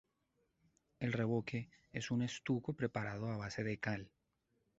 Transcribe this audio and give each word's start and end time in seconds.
El 0.99 1.13
revoque 1.13 1.69
es 1.93 2.09
un 2.09 2.23
estuco 2.23 2.73
preparado 2.73 3.27
a 3.29 3.37
base 3.37 3.63
de 3.63 3.79
cal. 3.79 4.11